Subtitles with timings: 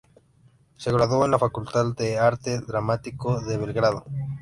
[0.77, 4.03] Se graduó en la Facultad de Arte Dramático de Belgrado.